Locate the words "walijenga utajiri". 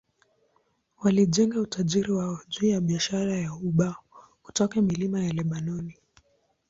1.01-2.11